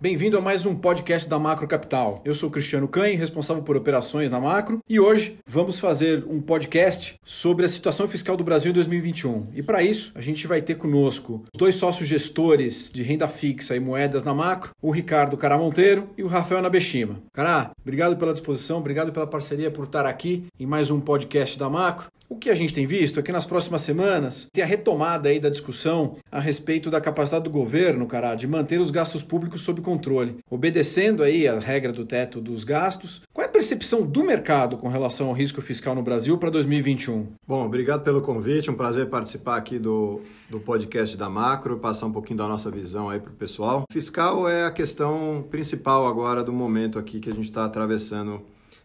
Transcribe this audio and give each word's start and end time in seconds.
bem-vindo 0.00 0.38
a 0.38 0.40
mais 0.40 0.64
um 0.64 0.76
podcast 0.76 1.28
da 1.28 1.40
Macro 1.40 1.66
Capital. 1.66 2.22
Eu 2.24 2.32
sou 2.32 2.48
Cristiano 2.48 2.86
Canhe, 2.86 3.16
responsável 3.16 3.64
por 3.64 3.76
operações 3.76 4.30
na 4.30 4.38
Macro, 4.38 4.78
e 4.88 5.00
hoje 5.00 5.38
vamos 5.44 5.80
fazer 5.80 6.24
um 6.28 6.40
podcast 6.40 7.16
sobre 7.24 7.64
a 7.64 7.68
situação 7.68 8.06
fiscal 8.06 8.36
do 8.36 8.44
Brasil 8.44 8.70
em 8.70 8.74
2021. 8.74 9.48
E 9.54 9.62
para 9.62 9.82
isso, 9.82 10.12
a 10.14 10.20
gente 10.20 10.46
vai 10.46 10.62
ter 10.62 10.76
conosco 10.76 11.42
os 11.52 11.58
dois 11.58 11.74
sócios 11.74 12.08
gestores 12.08 12.88
de 12.92 13.02
renda 13.02 13.26
fixa 13.26 13.74
e 13.74 13.80
moedas 13.80 14.22
na 14.22 14.32
Macro, 14.32 14.70
o 14.80 14.92
Ricardo 14.92 15.36
Cará 15.36 15.58
Monteiro 15.58 16.08
e 16.16 16.22
o 16.22 16.28
Rafael 16.28 16.62
Nabeshima. 16.62 17.20
Cará, 17.32 17.72
obrigado 17.82 18.16
pela 18.16 18.32
disposição, 18.32 18.78
obrigado 18.78 19.12
pela 19.12 19.26
parceria 19.26 19.70
por 19.70 19.86
estar 19.86 20.06
aqui 20.06 20.44
em 20.60 20.66
mais 20.66 20.92
um 20.92 21.00
podcast 21.00 21.58
da 21.58 21.68
Macro. 21.68 22.06
O 22.30 22.36
que 22.36 22.50
a 22.50 22.54
gente 22.54 22.74
tem 22.74 22.86
visto 22.86 23.18
é 23.18 23.22
que 23.22 23.32
nas 23.32 23.46
próximas 23.46 23.80
semanas 23.80 24.46
tem 24.52 24.62
a 24.62 24.66
retomada 24.66 25.30
aí 25.30 25.40
da 25.40 25.48
discussão 25.48 26.16
a 26.30 26.38
respeito 26.38 26.90
da 26.90 27.00
capacidade 27.00 27.44
do 27.44 27.50
governo, 27.50 28.06
cara, 28.06 28.34
de 28.34 28.46
manter 28.46 28.78
os 28.78 28.90
gastos 28.90 29.22
públicos 29.22 29.62
sob 29.62 29.80
controle, 29.80 30.36
obedecendo 30.50 31.22
aí 31.22 31.48
a 31.48 31.58
regra 31.58 31.90
do 31.90 32.04
teto 32.04 32.38
dos 32.38 32.64
gastos. 32.64 33.22
Qual 33.32 33.42
é 33.42 33.48
a 33.48 33.50
percepção 33.50 34.02
do 34.02 34.22
mercado 34.22 34.76
com 34.76 34.88
relação 34.88 35.28
ao 35.28 35.32
risco 35.32 35.62
fiscal 35.62 35.94
no 35.94 36.02
Brasil 36.02 36.36
para 36.36 36.50
2021? 36.50 37.28
Bom, 37.46 37.64
obrigado 37.64 38.02
pelo 38.02 38.20
convite, 38.20 38.70
um 38.70 38.74
prazer 38.74 39.06
participar 39.06 39.56
aqui 39.56 39.78
do, 39.78 40.20
do 40.50 40.60
podcast 40.60 41.16
da 41.16 41.30
Macro, 41.30 41.78
passar 41.78 42.04
um 42.04 42.12
pouquinho 42.12 42.36
da 42.36 42.46
nossa 42.46 42.70
visão 42.70 43.08
aí 43.08 43.20
para 43.20 43.32
o 43.32 43.36
pessoal. 43.36 43.84
Fiscal 43.90 44.46
é 44.46 44.66
a 44.66 44.70
questão 44.70 45.46
principal 45.50 46.06
agora 46.06 46.44
do 46.44 46.52
momento 46.52 46.98
aqui 46.98 47.20
que 47.20 47.30
a 47.30 47.34
gente 47.34 47.46
está 47.46 47.64
atravessando 47.64 48.42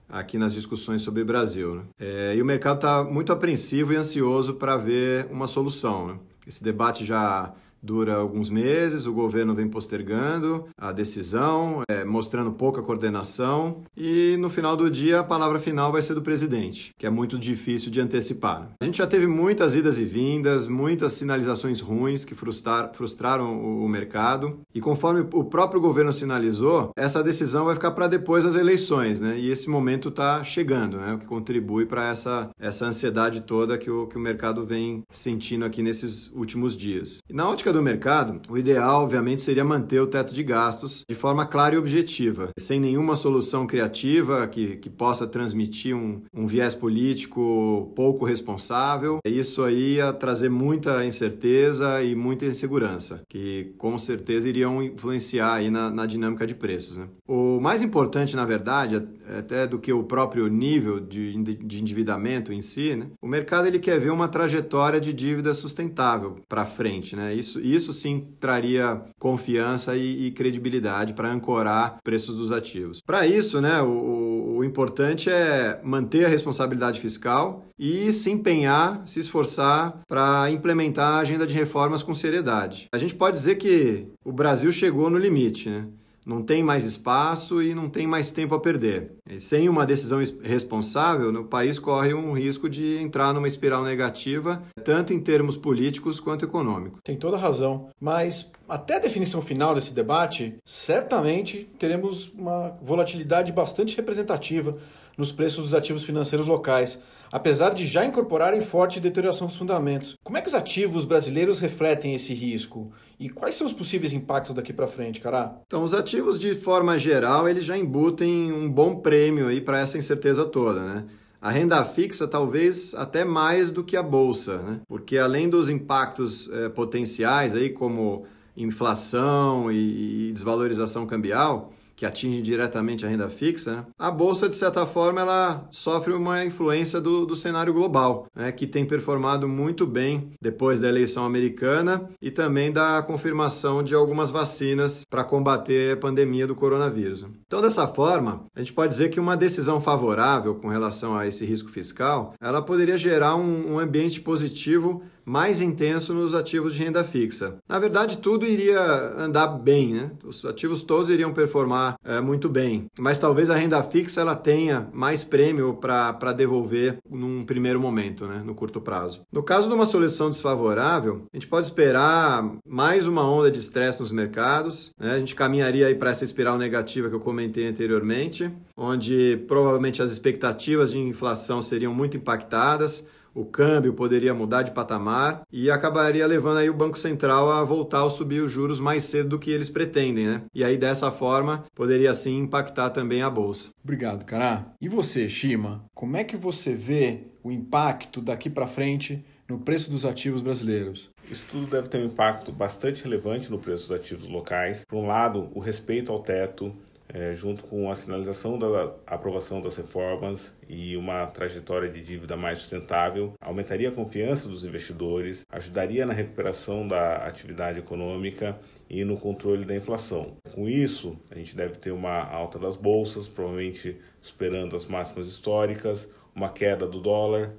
aqui 0.09 0.37
nas 0.37 0.53
discussões 0.53 1.01
sobre 1.01 1.21
o 1.21 1.25
Brasil. 1.25 1.75
Né? 1.75 1.83
É, 1.99 2.35
e 2.35 2.41
o 2.41 2.45
mercado 2.45 2.77
está 2.77 3.03
muito 3.03 3.31
apreensivo 3.31 3.93
e 3.93 3.95
ansioso 3.95 4.55
para 4.55 4.77
ver 4.77 5.27
uma 5.31 5.47
solução. 5.47 6.07
Né? 6.07 6.15
Esse 6.47 6.63
debate 6.63 7.05
já 7.05 7.53
dura 7.83 8.15
alguns 8.15 8.49
meses, 8.49 9.05
o 9.05 9.13
governo 9.13 9.53
vem 9.53 9.67
postergando 9.67 10.65
a 10.77 10.93
decisão, 10.93 11.83
é, 11.89 12.05
mostrando 12.05 12.53
pouca 12.53 12.81
coordenação 12.81 13.81
e 13.95 14.37
no 14.39 14.49
final 14.49 14.77
do 14.77 14.89
dia 14.89 15.19
a 15.19 15.23
palavra 15.23 15.59
final 15.59 15.91
vai 15.91 16.01
ser 16.01 16.13
do 16.13 16.21
presidente, 16.21 16.93
que 16.97 17.05
é 17.05 17.09
muito 17.09 17.37
difícil 17.37 17.91
de 17.91 17.99
antecipar. 17.99 18.69
A 18.81 18.85
gente 18.85 18.99
já 18.99 19.07
teve 19.07 19.27
muitas 19.27 19.75
idas 19.75 19.99
e 19.99 20.05
vindas, 20.05 20.67
muitas 20.67 21.13
sinalizações 21.13 21.81
ruins 21.81 22.23
que 22.23 22.33
frustrar, 22.33 22.93
frustraram 22.93 23.57
o, 23.57 23.83
o 23.83 23.89
mercado 23.89 24.61
e 24.73 24.79
conforme 24.79 25.27
o 25.33 25.43
próprio 25.43 25.81
governo 25.81 26.13
sinalizou, 26.13 26.91
essa 26.95 27.21
decisão 27.21 27.65
vai 27.65 27.75
ficar 27.75 27.91
para 27.91 28.07
depois 28.07 28.45
das 28.45 28.55
eleições, 28.55 29.19
né? 29.19 29.37
E 29.37 29.49
esse 29.49 29.69
momento 29.69 30.09
está 30.09 30.43
chegando, 30.43 30.97
né? 30.97 31.13
O 31.13 31.19
que 31.19 31.25
contribui 31.25 31.85
para 31.85 32.07
essa, 32.07 32.49
essa 32.59 32.85
ansiedade 32.85 33.41
toda 33.41 33.77
que 33.77 33.89
o, 33.89 34.07
que 34.07 34.17
o 34.17 34.21
mercado 34.21 34.65
vem 34.65 35.03
sentindo 35.09 35.65
aqui 35.65 35.81
nesses 35.81 36.31
últimos 36.33 36.77
dias. 36.77 37.19
E 37.29 37.33
na 37.33 37.49
ótica 37.49 37.72
do 37.73 37.83
mercado, 37.83 38.39
o 38.49 38.57
ideal, 38.57 39.03
obviamente, 39.03 39.41
seria 39.41 39.63
manter 39.63 39.99
o 39.99 40.07
teto 40.07 40.33
de 40.33 40.43
gastos 40.43 41.03
de 41.07 41.15
forma 41.15 41.45
clara 41.45 41.75
e 41.75 41.77
objetiva, 41.77 42.49
sem 42.57 42.79
nenhuma 42.79 43.15
solução 43.15 43.67
criativa 43.67 44.47
que, 44.47 44.77
que 44.77 44.89
possa 44.89 45.27
transmitir 45.27 45.95
um, 45.95 46.21
um 46.33 46.47
viés 46.47 46.73
político 46.75 47.91
pouco 47.95 48.25
responsável. 48.25 49.19
Isso 49.25 49.63
aí 49.63 49.95
ia 49.95 50.13
trazer 50.13 50.49
muita 50.49 51.03
incerteza 51.05 52.01
e 52.03 52.15
muita 52.15 52.45
insegurança, 52.45 53.21
que 53.29 53.73
com 53.77 53.97
certeza 53.97 54.47
iriam 54.47 54.81
influenciar 54.81 55.55
aí 55.55 55.69
na, 55.69 55.89
na 55.89 56.05
dinâmica 56.05 56.45
de 56.45 56.55
preços. 56.55 56.97
Né? 56.97 57.07
O 57.27 57.59
mais 57.59 57.81
importante, 57.81 58.35
na 58.35 58.45
verdade, 58.45 59.07
até 59.37 59.65
do 59.65 59.79
que 59.79 59.91
o 59.91 60.03
próprio 60.03 60.47
nível 60.47 60.99
de, 60.99 61.33
de 61.41 61.81
endividamento 61.81 62.51
em 62.51 62.61
si, 62.61 62.95
né? 62.95 63.07
o 63.21 63.27
mercado 63.27 63.67
ele 63.67 63.79
quer 63.79 63.99
ver 63.99 64.11
uma 64.11 64.27
trajetória 64.27 64.99
de 64.99 65.13
dívida 65.13 65.53
sustentável 65.53 66.37
para 66.47 66.65
frente. 66.65 67.15
Né? 67.15 67.33
Isso, 67.33 67.59
isso 67.63 67.93
sim 67.93 68.27
traria 68.39 69.01
confiança 69.19 69.95
e, 69.95 70.27
e 70.27 70.31
credibilidade 70.31 71.13
para 71.13 71.31
ancorar 71.31 71.97
preços 72.03 72.35
dos 72.35 72.51
ativos. 72.51 73.01
Para 73.01 73.25
isso, 73.25 73.61
né, 73.61 73.81
o, 73.81 74.57
o 74.57 74.63
importante 74.63 75.29
é 75.29 75.79
manter 75.83 76.25
a 76.25 76.29
responsabilidade 76.29 76.99
fiscal 76.99 77.65
e 77.77 78.11
se 78.11 78.29
empenhar, 78.29 79.01
se 79.05 79.19
esforçar 79.19 80.01
para 80.07 80.49
implementar 80.51 81.15
a 81.15 81.19
agenda 81.19 81.45
de 81.45 81.53
reformas 81.53 82.03
com 82.03 82.13
seriedade. 82.13 82.87
A 82.93 82.97
gente 82.97 83.15
pode 83.15 83.37
dizer 83.37 83.55
que 83.55 84.07
o 84.23 84.31
Brasil 84.31 84.71
chegou 84.71 85.09
no 85.09 85.17
limite, 85.17 85.69
né? 85.69 85.87
Não 86.25 86.41
tem 86.41 86.63
mais 86.63 86.85
espaço 86.85 87.61
e 87.61 87.73
não 87.73 87.89
tem 87.89 88.07
mais 88.07 88.31
tempo 88.31 88.55
a 88.55 88.59
perder. 88.59 89.11
E 89.29 89.39
sem 89.39 89.67
uma 89.69 89.85
decisão 89.85 90.19
responsável, 90.41 91.29
o 91.33 91.45
país 91.45 91.79
corre 91.79 92.13
um 92.13 92.33
risco 92.33 92.69
de 92.69 92.97
entrar 92.97 93.33
numa 93.33 93.47
espiral 93.47 93.83
negativa, 93.83 94.63
tanto 94.83 95.13
em 95.13 95.19
termos 95.19 95.57
políticos 95.57 96.19
quanto 96.19 96.45
econômicos. 96.45 96.99
Tem 97.03 97.17
toda 97.17 97.37
razão, 97.37 97.89
mas 97.99 98.51
até 98.67 98.95
a 98.95 98.99
definição 98.99 99.41
final 99.41 99.75
desse 99.75 99.93
debate, 99.93 100.55
certamente 100.65 101.69
teremos 101.77 102.31
uma 102.33 102.77
volatilidade 102.81 103.51
bastante 103.51 103.95
representativa 103.95 104.77
nos 105.17 105.31
preços 105.31 105.65
dos 105.65 105.73
ativos 105.73 106.03
financeiros 106.03 106.47
locais, 106.47 106.99
apesar 107.31 107.73
de 107.73 107.85
já 107.85 108.05
incorporarem 108.05 108.61
forte 108.61 108.99
deterioração 108.99 109.47
dos 109.47 109.55
fundamentos. 109.55 110.15
Como 110.23 110.37
é 110.37 110.41
que 110.41 110.47
os 110.47 110.53
ativos 110.53 111.05
brasileiros 111.05 111.59
refletem 111.59 112.13
esse 112.13 112.33
risco? 112.33 112.91
E 113.19 113.29
quais 113.29 113.55
são 113.55 113.65
os 113.65 113.73
possíveis 113.73 114.13
impactos 114.13 114.53
daqui 114.53 114.73
para 114.73 114.85
frente, 114.85 115.19
cara? 115.19 115.55
Então, 115.65 115.83
os 115.83 115.93
ativos 115.93 116.37
de 116.37 116.53
forma 116.55 116.97
geral, 116.99 117.47
eles 117.47 117.63
já 117.65 117.77
embutem 117.77 118.51
um 118.51 118.69
bom 118.69 118.97
prêmio 118.97 119.47
aí 119.47 119.61
para 119.61 119.79
essa 119.79 119.97
incerteza 119.97 120.45
toda, 120.45 120.81
né? 120.81 121.05
A 121.41 121.49
renda 121.49 121.83
fixa 121.83 122.27
talvez 122.27 122.93
até 122.95 123.25
mais 123.25 123.69
do 123.69 123.83
que 123.83 123.97
a 123.97 124.03
bolsa, 124.03 124.59
né? 124.59 124.79
Porque 124.87 125.17
além 125.17 125.49
dos 125.49 125.69
impactos 125.69 126.49
é, 126.51 126.69
potenciais 126.69 127.53
aí 127.53 127.69
como 127.69 128.25
inflação 128.55 129.71
e, 129.71 130.29
e 130.29 130.31
desvalorização 130.31 131.05
cambial, 131.05 131.73
que 131.95 132.05
atinge 132.05 132.41
diretamente 132.41 133.05
a 133.05 133.09
renda 133.09 133.29
fixa, 133.29 133.85
a 133.97 134.11
bolsa, 134.11 134.49
de 134.49 134.55
certa 134.55 134.85
forma, 134.85 135.21
ela 135.21 135.67
sofre 135.71 136.13
uma 136.13 136.43
influência 136.43 136.99
do, 136.99 137.25
do 137.25 137.35
cenário 137.35 137.73
global, 137.73 138.27
né, 138.35 138.51
que 138.51 138.67
tem 138.67 138.85
performado 138.85 139.47
muito 139.47 139.85
bem 139.85 140.31
depois 140.41 140.79
da 140.79 140.87
eleição 140.87 141.25
americana 141.25 142.09
e 142.21 142.31
também 142.31 142.71
da 142.71 143.01
confirmação 143.01 143.83
de 143.83 143.93
algumas 143.95 144.29
vacinas 144.29 145.03
para 145.09 145.23
combater 145.23 145.93
a 145.93 145.97
pandemia 145.97 146.47
do 146.47 146.55
coronavírus. 146.55 147.25
Então, 147.45 147.61
dessa 147.61 147.87
forma, 147.87 148.45
a 148.55 148.59
gente 148.59 148.73
pode 148.73 148.91
dizer 148.91 149.09
que 149.09 149.19
uma 149.19 149.37
decisão 149.37 149.79
favorável 149.79 150.55
com 150.55 150.67
relação 150.67 151.15
a 151.15 151.27
esse 151.27 151.45
risco 151.45 151.69
fiscal, 151.69 152.33
ela 152.41 152.61
poderia 152.61 152.97
gerar 152.97 153.35
um, 153.35 153.73
um 153.73 153.79
ambiente 153.79 154.21
positivo 154.21 155.03
mais 155.25 155.61
intenso 155.61 156.13
nos 156.13 156.35
ativos 156.35 156.73
de 156.75 156.83
renda 156.83 157.03
fixa. 157.03 157.57
Na 157.67 157.79
verdade, 157.79 158.17
tudo 158.17 158.45
iria 158.45 158.81
andar 159.17 159.47
bem, 159.47 159.93
né? 159.93 160.11
Os 160.23 160.43
ativos 160.45 160.83
todos 160.83 161.09
iriam 161.09 161.33
performar 161.33 161.95
é, 162.03 162.19
muito 162.19 162.49
bem, 162.49 162.87
mas 162.99 163.19
talvez 163.19 163.49
a 163.49 163.55
renda 163.55 163.81
fixa 163.83 164.21
ela 164.21 164.35
tenha 164.35 164.87
mais 164.93 165.23
prêmio 165.23 165.73
para 165.75 166.33
devolver 166.33 166.97
num 167.09 167.45
primeiro 167.45 167.79
momento, 167.79 168.25
né? 168.25 168.41
no 168.43 168.55
curto 168.55 168.81
prazo. 168.81 169.21
No 169.31 169.43
caso 169.43 169.67
de 169.67 169.73
uma 169.73 169.85
solução 169.85 170.29
desfavorável, 170.29 171.25
a 171.33 171.37
gente 171.37 171.47
pode 171.47 171.67
esperar 171.67 172.49
mais 172.67 173.07
uma 173.07 173.29
onda 173.29 173.49
de 173.49 173.59
estresse 173.59 173.99
nos 173.99 174.11
mercados, 174.11 174.91
né? 174.99 175.11
a 175.11 175.19
gente 175.19 175.35
caminharia 175.35 175.87
aí 175.87 175.95
para 175.95 176.09
essa 176.09 176.23
espiral 176.23 176.57
negativa 176.57 177.09
que 177.09 177.15
eu 177.15 177.19
comentei 177.19 177.67
anteriormente, 177.67 178.51
onde 178.75 179.43
provavelmente 179.47 180.01
as 180.01 180.11
expectativas 180.11 180.91
de 180.91 180.99
inflação 180.99 181.61
seriam 181.61 181.93
muito 181.93 182.17
impactadas, 182.17 183.07
o 183.33 183.45
câmbio 183.45 183.93
poderia 183.93 184.33
mudar 184.33 184.61
de 184.61 184.71
patamar 184.71 185.43
e 185.51 185.69
acabaria 185.69 186.25
levando 186.27 186.57
aí 186.57 186.69
o 186.69 186.73
Banco 186.73 186.97
Central 186.97 187.51
a 187.51 187.63
voltar 187.63 188.05
a 188.05 188.09
subir 188.09 188.41
os 188.41 188.51
juros 188.51 188.79
mais 188.79 189.03
cedo 189.05 189.29
do 189.29 189.39
que 189.39 189.51
eles 189.51 189.69
pretendem, 189.69 190.27
né? 190.27 190.41
E 190.53 190.63
aí 190.63 190.77
dessa 190.77 191.09
forma 191.11 191.65
poderia 191.75 192.13
sim 192.13 192.37
impactar 192.37 192.91
também 192.91 193.21
a 193.21 193.29
bolsa. 193.29 193.69
Obrigado, 193.83 194.25
Cará. 194.25 194.73
E 194.79 194.87
você, 194.87 195.27
Shima, 195.27 195.83
como 195.93 196.17
é 196.17 196.23
que 196.23 196.37
você 196.37 196.73
vê 196.73 197.27
o 197.43 197.51
impacto 197.51 198.21
daqui 198.21 198.49
para 198.49 198.67
frente 198.67 199.23
no 199.49 199.59
preço 199.59 199.89
dos 199.89 200.05
ativos 200.05 200.41
brasileiros? 200.41 201.09
Isso 201.29 201.45
tudo 201.49 201.67
deve 201.67 201.87
ter 201.87 201.97
um 201.99 202.05
impacto 202.05 202.51
bastante 202.51 203.03
relevante 203.03 203.49
no 203.49 203.59
preço 203.59 203.83
dos 203.83 203.91
ativos 203.91 204.27
locais. 204.27 204.83
Por 204.87 204.97
um 204.97 205.07
lado, 205.07 205.49
o 205.53 205.59
respeito 205.59 206.11
ao 206.11 206.19
teto, 206.19 206.75
é, 207.13 207.33
junto 207.33 207.63
com 207.65 207.91
a 207.91 207.95
sinalização 207.95 208.57
da 208.57 208.91
aprovação 209.05 209.61
das 209.61 209.77
reformas 209.77 210.51
e 210.67 210.97
uma 210.97 211.27
trajetória 211.27 211.87
de 211.87 212.01
dívida 212.01 212.35
mais 212.35 212.57
sustentável, 212.59 213.33
aumentaria 213.39 213.89
a 213.89 213.91
confiança 213.91 214.49
dos 214.49 214.65
investidores, 214.65 215.45
ajudaria 215.49 216.05
na 216.05 216.13
recuperação 216.13 216.87
da 216.87 217.17
atividade 217.17 217.77
econômica 217.77 218.57
e 218.89 219.05
no 219.05 219.15
controle 219.15 219.63
da 219.63 219.75
inflação. 219.75 220.35
Com 220.53 220.67
isso, 220.67 221.15
a 221.29 221.35
gente 221.35 221.55
deve 221.55 221.75
ter 221.75 221.91
uma 221.91 222.23
alta 222.23 222.57
das 222.57 222.75
bolsas, 222.75 223.27
provavelmente 223.27 223.97
superando 224.21 224.75
as 224.75 224.85
máximas 224.85 225.27
históricas, 225.27 226.09
uma 226.35 226.49
queda 226.49 226.87
do 226.87 226.99
dólar, 226.99 227.49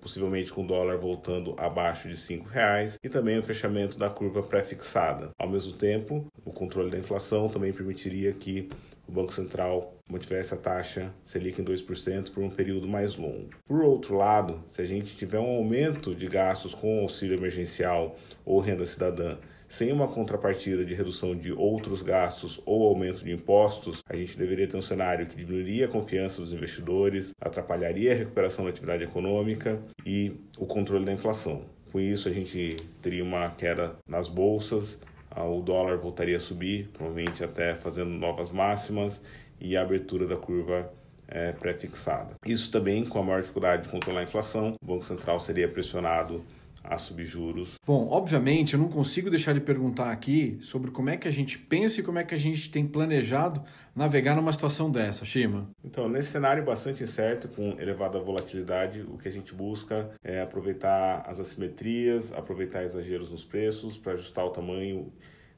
possivelmente 0.00 0.52
com 0.52 0.64
o 0.64 0.66
dólar 0.66 0.98
voltando 0.98 1.54
abaixo 1.56 2.08
de 2.08 2.14
R$ 2.14 2.42
reais, 2.50 2.98
e 3.02 3.08
também 3.08 3.38
o 3.38 3.42
fechamento 3.44 3.96
da 3.96 4.10
curva 4.10 4.42
pré-fixada. 4.42 5.30
Ao 5.38 5.48
mesmo 5.48 5.72
tempo, 5.72 6.26
o 6.44 6.50
controle 6.50 6.90
da 6.90 6.98
inflação 6.98 7.48
também 7.48 7.72
permitiria 7.72 8.32
que 8.32 8.68
o 9.06 9.12
Banco 9.12 9.32
Central 9.32 9.94
mantivesse 10.08 10.54
a 10.54 10.56
taxa 10.56 11.12
Selic 11.24 11.60
em 11.60 11.64
2% 11.64 12.30
por 12.30 12.42
um 12.42 12.50
período 12.50 12.86
mais 12.86 13.16
longo. 13.16 13.50
Por 13.66 13.82
outro 13.82 14.16
lado, 14.16 14.62
se 14.68 14.82
a 14.82 14.84
gente 14.84 15.16
tiver 15.16 15.38
um 15.38 15.56
aumento 15.56 16.14
de 16.14 16.26
gastos 16.26 16.74
com 16.74 17.00
auxílio 17.00 17.36
emergencial 17.36 18.16
ou 18.44 18.60
renda 18.60 18.84
cidadã 18.84 19.38
sem 19.68 19.90
uma 19.90 20.06
contrapartida 20.06 20.84
de 20.84 20.94
redução 20.94 21.34
de 21.34 21.52
outros 21.52 22.00
gastos 22.00 22.60
ou 22.64 22.86
aumento 22.86 23.24
de 23.24 23.32
impostos, 23.32 24.04
a 24.08 24.14
gente 24.14 24.38
deveria 24.38 24.68
ter 24.68 24.76
um 24.76 24.82
cenário 24.82 25.26
que 25.26 25.34
diminuiria 25.34 25.86
a 25.86 25.88
confiança 25.88 26.40
dos 26.40 26.52
investidores, 26.52 27.34
atrapalharia 27.40 28.12
a 28.12 28.14
recuperação 28.14 28.64
da 28.64 28.70
atividade 28.70 29.02
econômica 29.02 29.82
e 30.06 30.32
o 30.58 30.66
controle 30.66 31.04
da 31.04 31.12
inflação. 31.12 31.62
Com 31.90 31.98
isso, 31.98 32.28
a 32.28 32.32
gente 32.32 32.76
teria 33.00 33.24
uma 33.24 33.50
queda 33.50 33.96
nas 34.06 34.28
bolsas, 34.28 34.98
o 35.42 35.60
dólar 35.60 35.98
voltaria 35.98 36.36
a 36.36 36.40
subir, 36.40 36.88
provavelmente 36.92 37.42
até 37.42 37.74
fazendo 37.74 38.10
novas 38.10 38.50
máximas 38.50 39.20
e 39.60 39.76
a 39.76 39.82
abertura 39.82 40.26
da 40.26 40.36
curva 40.36 40.92
é, 41.26 41.52
pré-fixada. 41.52 42.34
Isso 42.46 42.70
também, 42.70 43.04
com 43.04 43.18
a 43.18 43.22
maior 43.22 43.40
dificuldade 43.40 43.84
de 43.84 43.88
controlar 43.88 44.20
a 44.20 44.22
inflação, 44.24 44.74
o 44.82 44.86
Banco 44.86 45.04
Central 45.04 45.40
seria 45.40 45.68
pressionado 45.68 46.44
a 46.84 46.98
subir 46.98 47.24
juros. 47.24 47.74
Bom, 47.86 48.08
obviamente 48.10 48.74
eu 48.74 48.78
não 48.78 48.88
consigo 48.88 49.30
deixar 49.30 49.54
de 49.54 49.60
perguntar 49.60 50.12
aqui 50.12 50.58
sobre 50.60 50.90
como 50.90 51.08
é 51.08 51.16
que 51.16 51.26
a 51.26 51.30
gente 51.30 51.58
pensa 51.58 52.00
e 52.00 52.04
como 52.04 52.18
é 52.18 52.24
que 52.24 52.34
a 52.34 52.38
gente 52.38 52.70
tem 52.70 52.86
planejado 52.86 53.62
navegar 53.96 54.36
numa 54.36 54.52
situação 54.52 54.90
dessa, 54.90 55.24
Shima. 55.24 55.70
Então, 55.82 56.08
nesse 56.08 56.30
cenário 56.30 56.64
bastante 56.64 57.02
incerto, 57.02 57.48
com 57.48 57.76
elevada 57.80 58.18
volatilidade, 58.20 59.00
o 59.00 59.16
que 59.16 59.28
a 59.28 59.32
gente 59.32 59.54
busca 59.54 60.10
é 60.22 60.42
aproveitar 60.42 61.24
as 61.26 61.40
assimetrias, 61.40 62.32
aproveitar 62.32 62.84
exageros 62.84 63.30
nos 63.30 63.44
preços 63.44 63.96
para 63.96 64.12
ajustar 64.12 64.44
o 64.44 64.50
tamanho 64.50 65.12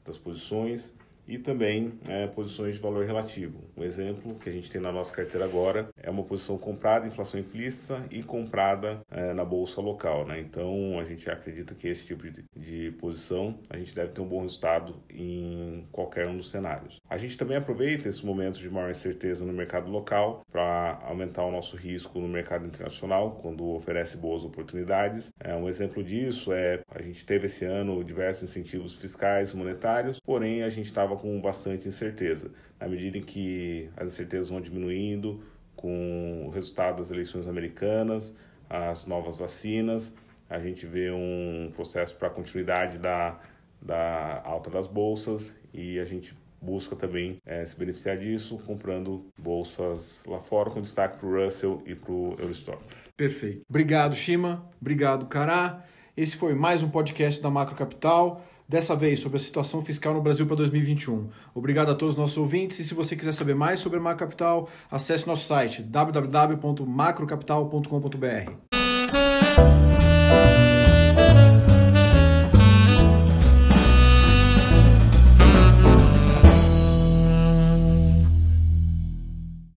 das 0.04 0.16
posições 0.16 0.92
e 1.26 1.38
também 1.38 1.98
é, 2.08 2.26
posições 2.26 2.74
de 2.74 2.80
valor 2.80 3.04
relativo. 3.04 3.64
Um 3.76 3.82
exemplo 3.82 4.34
que 4.36 4.48
a 4.48 4.52
gente 4.52 4.70
tem 4.70 4.80
na 4.80 4.92
nossa 4.92 5.14
carteira 5.14 5.44
agora 5.44 5.88
é 6.02 6.10
uma 6.10 6.22
posição 6.22 6.56
comprada, 6.56 7.06
inflação 7.06 7.38
implícita 7.40 8.04
e 8.10 8.22
comprada 8.22 9.00
é, 9.10 9.32
na 9.32 9.44
bolsa 9.44 9.80
local. 9.80 10.26
Né? 10.26 10.40
Então 10.40 10.98
a 10.98 11.04
gente 11.04 11.28
acredita 11.30 11.74
que 11.74 11.88
esse 11.88 12.06
tipo 12.06 12.28
de, 12.30 12.44
de, 12.56 12.90
posição 12.92 13.58
a 13.68 13.76
gente 13.76 13.94
deve 13.94 14.12
ter 14.12 14.20
um 14.20 14.26
bom 14.26 14.40
resultado 14.40 15.02
em 15.10 15.86
qualquer 15.90 16.26
um 16.28 16.36
dos 16.36 16.50
cenários. 16.50 17.00
A 17.08 17.16
gente 17.16 17.36
também 17.36 17.56
aproveita 17.56 18.08
esses 18.08 18.22
momentos 18.22 18.58
de 18.58 18.70
maior 18.70 18.90
incerteza 18.90 19.44
no 19.44 19.52
mercado 19.52 19.90
local 19.90 20.44
para 20.50 21.00
aumentar 21.04 21.44
o 21.44 21.50
nosso 21.50 21.76
risco 21.76 22.20
no 22.20 22.28
mercado 22.28 22.66
internacional 22.66 23.38
quando 23.42 23.66
oferece 23.70 24.16
boas 24.16 24.44
oportunidades. 24.44 25.32
É, 25.40 25.54
um 25.54 25.68
exemplo 25.68 26.02
disso 26.02 26.52
é 26.52 26.80
a 26.88 27.02
gente 27.02 27.24
teve 27.24 27.46
esse 27.46 27.64
ano 27.64 28.02
diversos 28.04 28.50
incentivos 28.50 28.94
fiscais 28.94 29.52
monetários, 29.52 30.20
porém 30.20 30.62
a 30.62 30.68
gente 30.68 30.86
estava 30.86 31.15
com 31.16 31.40
bastante 31.40 31.88
incerteza. 31.88 32.50
À 32.78 32.88
medida 32.88 33.18
em 33.18 33.22
que 33.22 33.88
as 33.96 34.12
incertezas 34.12 34.48
vão 34.48 34.60
diminuindo, 34.60 35.42
com 35.74 36.44
o 36.46 36.50
resultado 36.50 36.98
das 36.98 37.10
eleições 37.10 37.46
americanas, 37.46 38.34
as 38.68 39.06
novas 39.06 39.36
vacinas, 39.36 40.12
a 40.48 40.58
gente 40.58 40.86
vê 40.86 41.10
um 41.10 41.70
processo 41.74 42.16
para 42.16 42.28
a 42.28 42.30
continuidade 42.30 42.98
da, 42.98 43.38
da 43.80 44.42
alta 44.44 44.70
das 44.70 44.86
bolsas 44.86 45.54
e 45.72 45.98
a 45.98 46.04
gente 46.04 46.34
busca 46.60 46.96
também 46.96 47.38
é, 47.44 47.64
se 47.64 47.76
beneficiar 47.76 48.16
disso 48.16 48.58
comprando 48.66 49.26
bolsas 49.38 50.22
lá 50.26 50.40
fora, 50.40 50.70
com 50.70 50.80
destaque 50.80 51.18
para 51.18 51.28
o 51.28 51.44
Russell 51.44 51.82
e 51.86 51.94
para 51.94 52.12
o 52.12 52.36
Eurostox. 52.38 53.10
Perfeito. 53.16 53.62
Obrigado, 53.68 54.16
Shima. 54.16 54.68
Obrigado, 54.80 55.26
Cará. 55.26 55.84
Esse 56.16 56.36
foi 56.36 56.54
mais 56.54 56.82
um 56.82 56.88
podcast 56.88 57.42
da 57.42 57.50
Macro 57.50 57.76
Capital 57.76 58.42
dessa 58.68 58.96
vez 58.96 59.20
sobre 59.20 59.36
a 59.36 59.40
situação 59.40 59.80
fiscal 59.82 60.12
no 60.14 60.20
Brasil 60.20 60.44
para 60.46 60.56
2021. 60.56 61.28
Obrigado 61.54 61.90
a 61.90 61.94
todos 61.94 62.14
os 62.14 62.18
nossos 62.18 62.36
ouvintes 62.36 62.78
e 62.78 62.84
se 62.84 62.92
você 62.94 63.16
quiser 63.16 63.32
saber 63.32 63.54
mais 63.54 63.80
sobre 63.80 63.98
a 63.98 64.02
Macro 64.02 64.26
Capital, 64.26 64.68
acesse 64.90 65.26
nosso 65.26 65.46
site 65.46 65.82
www.macrocapital.com.br. 65.82 68.75